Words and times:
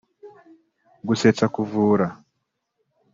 gusetsa 1.07 1.45
kuvura 1.55 2.07